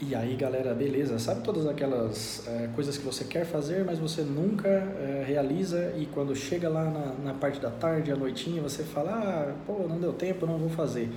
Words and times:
E 0.00 0.12
aí, 0.12 0.34
galera, 0.34 0.74
beleza? 0.74 1.20
Sabe 1.20 1.42
todas 1.42 1.68
aquelas 1.68 2.42
é, 2.48 2.68
coisas 2.74 2.98
que 2.98 3.04
você 3.04 3.24
quer 3.24 3.46
fazer, 3.46 3.84
mas 3.84 3.96
você 3.96 4.22
nunca 4.22 4.68
é, 4.68 5.24
realiza 5.24 5.92
e 5.96 6.06
quando 6.06 6.34
chega 6.34 6.68
lá 6.68 6.84
na, 6.84 7.14
na, 7.30 7.34
parte 7.34 7.60
da 7.60 7.70
tarde, 7.70 8.10
à 8.10 8.16
noitinha, 8.16 8.60
você 8.60 8.82
fala, 8.82 9.12
ah, 9.12 9.54
pô, 9.64 9.86
não 9.88 10.00
deu 10.00 10.12
tempo, 10.12 10.46
não 10.46 10.58
vou 10.58 10.68
fazer. 10.68 11.08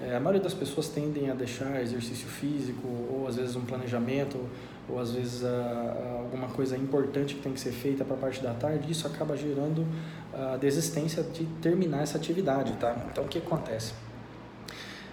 É, 0.00 0.16
a 0.16 0.18
maioria 0.18 0.40
das 0.40 0.54
pessoas 0.54 0.88
tendem 0.88 1.30
a 1.30 1.34
deixar 1.34 1.82
exercício 1.82 2.26
físico, 2.26 2.88
ou 3.10 3.26
às 3.28 3.36
vezes 3.36 3.54
um 3.54 3.66
planejamento, 3.66 4.38
ou 4.88 4.98
às 4.98 5.12
vezes 5.12 5.44
a, 5.44 5.48
a 5.48 6.18
alguma 6.20 6.48
coisa 6.48 6.74
importante 6.74 7.34
que 7.34 7.42
tem 7.42 7.52
que 7.52 7.60
ser 7.60 7.72
feita 7.72 8.02
para 8.02 8.16
a 8.16 8.18
parte 8.18 8.42
da 8.42 8.54
tarde, 8.54 8.90
isso 8.90 9.06
acaba 9.06 9.36
gerando 9.36 9.86
a 10.32 10.56
desistência 10.56 11.22
de 11.22 11.44
terminar 11.60 12.02
essa 12.02 12.16
atividade, 12.16 12.72
tá? 12.80 12.96
Então, 13.12 13.24
o 13.24 13.28
que 13.28 13.38
acontece? 13.38 13.92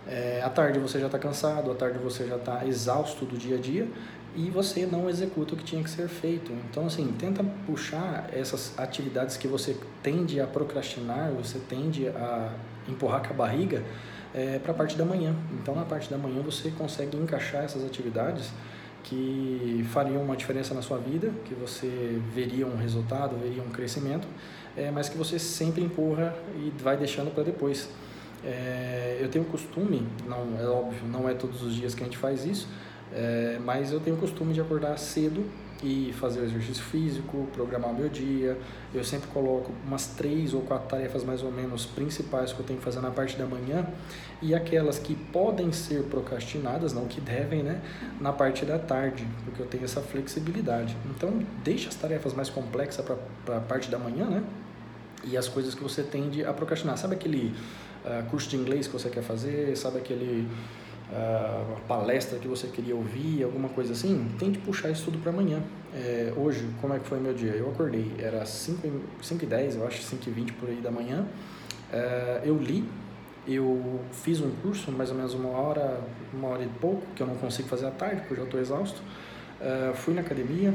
É, 0.09 0.41
à 0.43 0.49
tarde 0.49 0.79
você 0.79 0.99
já 0.99 1.05
está 1.05 1.19
cansado, 1.19 1.71
à 1.71 1.75
tarde 1.75 1.99
você 1.99 2.25
já 2.27 2.35
está 2.35 2.65
exausto 2.65 3.25
do 3.25 3.37
dia 3.37 3.57
a 3.57 3.59
dia 3.59 3.87
e 4.35 4.49
você 4.49 4.87
não 4.87 5.07
executa 5.07 5.53
o 5.53 5.57
que 5.57 5.63
tinha 5.63 5.83
que 5.83 5.89
ser 5.89 6.07
feito. 6.07 6.51
Então, 6.69 6.87
assim, 6.87 7.13
tenta 7.19 7.43
puxar 7.67 8.27
essas 8.33 8.73
atividades 8.77 9.37
que 9.37 9.47
você 9.47 9.77
tende 10.01 10.41
a 10.41 10.47
procrastinar, 10.47 11.31
você 11.31 11.59
tende 11.59 12.07
a 12.07 12.51
empurrar 12.87 13.21
com 13.21 13.33
a 13.33 13.37
barriga 13.37 13.83
é, 14.33 14.57
para 14.57 14.71
a 14.71 14.75
parte 14.75 14.97
da 14.97 15.05
manhã. 15.05 15.35
Então, 15.61 15.75
na 15.75 15.85
parte 15.85 16.09
da 16.09 16.17
manhã 16.17 16.41
você 16.41 16.71
consegue 16.71 17.15
encaixar 17.15 17.63
essas 17.63 17.85
atividades 17.85 18.51
que 19.03 19.85
fariam 19.91 20.23
uma 20.23 20.35
diferença 20.35 20.73
na 20.73 20.81
sua 20.81 20.97
vida, 20.97 21.31
que 21.45 21.53
você 21.53 22.19
veria 22.33 22.65
um 22.65 22.77
resultado, 22.77 23.35
veria 23.37 23.61
um 23.61 23.69
crescimento, 23.69 24.27
é, 24.75 24.89
mas 24.89 25.07
que 25.07 25.17
você 25.17 25.37
sempre 25.37 25.83
empurra 25.83 26.35
e 26.55 26.71
vai 26.81 26.97
deixando 26.97 27.31
para 27.31 27.43
depois. 27.43 27.87
É, 28.43 29.17
eu 29.19 29.29
tenho 29.29 29.45
costume, 29.45 30.07
não 30.27 30.59
é 30.59 30.65
óbvio, 30.65 31.07
não 31.07 31.27
é 31.27 31.33
todos 31.33 31.61
os 31.61 31.75
dias 31.75 31.93
que 31.93 32.03
a 32.03 32.05
gente 32.05 32.17
faz 32.17 32.45
isso, 32.45 32.67
é, 33.11 33.59
mas 33.63 33.91
eu 33.91 33.99
tenho 33.99 34.15
costume 34.17 34.53
de 34.53 34.61
acordar 34.61 34.97
cedo 34.97 35.43
e 35.83 36.13
fazer 36.19 36.41
o 36.41 36.43
exercício 36.43 36.83
físico, 36.83 37.47
programar 37.53 37.93
meu 37.93 38.09
dia. 38.09 38.57
Eu 38.93 39.03
sempre 39.03 39.29
coloco 39.29 39.71
umas 39.85 40.07
três 40.07 40.53
ou 40.53 40.61
quatro 40.61 40.87
tarefas 40.89 41.23
mais 41.23 41.41
ou 41.41 41.51
menos 41.51 41.85
principais 41.85 42.51
que 42.51 42.59
eu 42.59 42.65
tenho 42.65 42.79
que 42.79 42.85
fazer 42.85 42.99
na 42.99 43.11
parte 43.11 43.37
da 43.37 43.45
manhã 43.45 43.87
e 44.41 44.53
aquelas 44.53 44.99
que 44.99 45.15
podem 45.15 45.71
ser 45.71 46.03
procrastinadas, 46.03 46.93
não 46.93 47.07
que 47.07 47.21
devem, 47.21 47.63
né, 47.63 47.81
na 48.19 48.31
parte 48.31 48.65
da 48.65 48.77
tarde, 48.77 49.25
porque 49.45 49.61
eu 49.61 49.65
tenho 49.67 49.83
essa 49.83 50.01
flexibilidade. 50.01 50.95
Então, 51.05 51.41
deixa 51.63 51.89
as 51.89 51.95
tarefas 51.95 52.33
mais 52.33 52.49
complexas 52.49 53.05
para 53.45 53.57
a 53.57 53.61
parte 53.61 53.89
da 53.89 53.97
manhã, 53.97 54.25
né? 54.25 54.43
E 55.23 55.37
as 55.37 55.47
coisas 55.47 55.75
que 55.75 55.83
você 55.83 56.03
tende 56.03 56.43
a 56.43 56.53
procrastinar. 56.53 56.97
Sabe 56.97 57.15
aquele 57.15 57.53
uh, 58.05 58.29
curso 58.29 58.49
de 58.49 58.55
inglês 58.55 58.87
que 58.87 58.93
você 58.93 59.09
quer 59.09 59.23
fazer? 59.23 59.75
Sabe 59.75 59.97
aquele 59.97 60.47
uh, 61.11 61.79
palestra 61.87 62.39
que 62.39 62.47
você 62.47 62.67
queria 62.67 62.95
ouvir, 62.95 63.43
alguma 63.43 63.69
coisa 63.69 63.93
assim, 63.93 64.29
tente 64.37 64.59
puxar 64.59 64.89
isso 64.89 65.05
tudo 65.05 65.17
para 65.19 65.31
amanhã. 65.31 65.61
É, 65.93 66.31
hoje, 66.37 66.67
como 66.79 66.93
é 66.93 66.99
que 66.99 67.07
foi 67.07 67.19
meu 67.19 67.33
dia? 67.33 67.51
Eu 67.51 67.69
acordei, 67.71 68.11
era 68.19 68.45
5 68.45 68.87
e 69.41 69.45
10, 69.45 69.75
eu 69.75 69.87
acho, 69.87 70.03
5 70.03 70.29
e 70.29 70.31
20 70.31 70.53
por 70.53 70.69
aí 70.69 70.75
da 70.75 70.91
manhã. 70.91 71.25
Uh, 71.91 72.45
eu 72.45 72.57
li, 72.57 72.87
eu 73.47 73.99
fiz 74.11 74.39
um 74.39 74.51
curso, 74.61 74.91
mais 74.91 75.09
ou 75.09 75.15
menos 75.15 75.33
uma 75.33 75.49
hora, 75.49 75.99
uma 76.31 76.49
hora 76.49 76.63
e 76.63 76.69
pouco, 76.79 77.01
que 77.15 77.23
eu 77.23 77.27
não 77.27 77.35
consigo 77.35 77.67
fazer 77.67 77.87
à 77.87 77.91
tarde, 77.91 78.17
porque 78.17 78.33
eu 78.33 78.37
já 78.37 78.43
estou 78.43 78.59
exausto. 78.59 79.01
Fui 79.95 80.13
na 80.13 80.21
academia, 80.21 80.73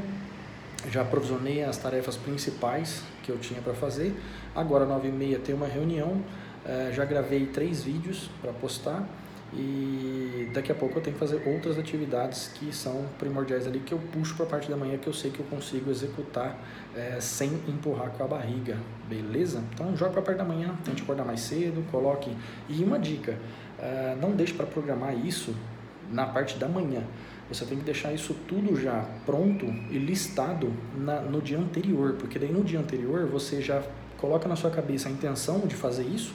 já 0.91 1.03
provisionei 1.03 1.63
as 1.63 1.77
tarefas 1.77 2.15
principais 2.17 3.03
que 3.23 3.31
eu 3.31 3.37
tinha 3.37 3.61
para 3.61 3.73
fazer. 3.73 4.15
Agora, 4.55 4.85
9 4.85 5.07
e 5.07 5.11
meia, 5.11 5.39
tem 5.39 5.53
uma 5.53 5.67
reunião. 5.67 6.23
Uh, 6.65 6.91
já 6.93 7.05
gravei 7.05 7.45
três 7.47 7.83
vídeos 7.83 8.29
para 8.41 8.51
postar 8.51 9.07
e 9.53 10.49
daqui 10.53 10.71
a 10.71 10.75
pouco 10.75 10.97
eu 10.97 11.01
tenho 11.01 11.13
que 11.13 11.19
fazer 11.19 11.47
outras 11.47 11.77
atividades 11.77 12.49
que 12.55 12.73
são 12.75 13.05
primordiais 13.17 13.67
ali 13.67 13.79
que 13.79 13.93
eu 13.93 13.99
puxo 14.11 14.35
para 14.35 14.45
a 14.45 14.49
parte 14.49 14.69
da 14.69 14.75
manhã 14.75 14.97
que 14.97 15.07
eu 15.07 15.13
sei 15.13 15.31
que 15.31 15.39
eu 15.39 15.45
consigo 15.45 15.89
executar 15.91 16.57
é, 16.95 17.19
sem 17.21 17.53
empurrar 17.67 18.09
com 18.09 18.23
a 18.23 18.27
barriga, 18.27 18.77
beleza? 19.07 19.63
Então 19.73 19.95
joga 19.95 20.11
para 20.11 20.21
a 20.21 20.23
parte 20.23 20.37
da 20.39 20.43
manhã, 20.43 20.75
tente 20.83 21.03
acordar 21.03 21.23
mais 21.23 21.41
cedo, 21.41 21.85
coloque. 21.91 22.35
E 22.67 22.83
uma 22.83 22.99
dica, 22.99 23.37
é, 23.79 24.17
não 24.19 24.31
deixe 24.31 24.53
para 24.53 24.65
programar 24.65 25.15
isso 25.25 25.53
na 26.11 26.25
parte 26.25 26.57
da 26.57 26.67
manhã. 26.67 27.03
Você 27.49 27.65
tem 27.65 27.77
que 27.77 27.83
deixar 27.83 28.11
isso 28.13 28.35
tudo 28.47 28.79
já 28.79 29.05
pronto 29.25 29.65
e 29.65 29.97
listado 29.99 30.73
na, 30.97 31.21
no 31.21 31.41
dia 31.41 31.59
anterior, 31.59 32.13
porque 32.13 32.39
daí 32.39 32.51
no 32.51 32.63
dia 32.63 32.79
anterior 32.79 33.27
você 33.27 33.61
já 33.61 33.83
coloca 34.17 34.47
na 34.47 34.55
sua 34.55 34.71
cabeça 34.71 35.07
a 35.07 35.11
intenção 35.11 35.59
de 35.59 35.75
fazer 35.75 36.03
isso 36.03 36.33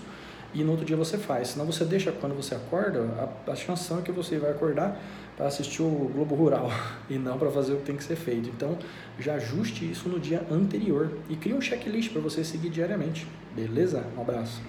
e 0.52 0.62
no 0.62 0.72
outro 0.72 0.84
dia 0.84 0.96
você 0.96 1.16
faz. 1.16 1.48
Senão 1.48 1.66
você 1.66 1.84
deixa 1.84 2.12
quando 2.12 2.34
você 2.34 2.54
acorda, 2.54 3.00
a, 3.46 3.50
a 3.50 3.56
chance 3.56 3.92
é 3.92 4.02
que 4.02 4.12
você 4.12 4.38
vai 4.38 4.50
acordar 4.50 5.00
para 5.36 5.46
assistir 5.46 5.82
o 5.82 6.10
Globo 6.12 6.34
Rural 6.34 6.70
e 7.08 7.18
não 7.18 7.38
para 7.38 7.50
fazer 7.50 7.74
o 7.74 7.76
que 7.78 7.84
tem 7.84 7.96
que 7.96 8.04
ser 8.04 8.16
feito. 8.16 8.48
Então, 8.48 8.76
já 9.18 9.34
ajuste 9.34 9.90
isso 9.90 10.08
no 10.08 10.18
dia 10.18 10.44
anterior 10.50 11.10
e 11.28 11.36
crie 11.36 11.54
um 11.54 11.60
checklist 11.60 12.12
para 12.12 12.20
você 12.20 12.44
seguir 12.44 12.70
diariamente. 12.70 13.26
Beleza? 13.54 14.04
Um 14.16 14.20
abraço. 14.20 14.60